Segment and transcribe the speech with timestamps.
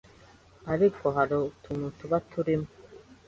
[0.73, 2.69] ariko hari utuntu tuba turimo